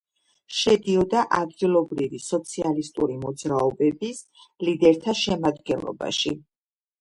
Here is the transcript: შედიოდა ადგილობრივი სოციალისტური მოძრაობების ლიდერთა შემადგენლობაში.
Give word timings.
შედიოდა 0.59 1.19
ადგილობრივი 1.39 2.21
სოციალისტური 2.27 3.19
მოძრაობების 3.27 4.23
ლიდერთა 4.65 5.17
შემადგენლობაში. 5.21 6.35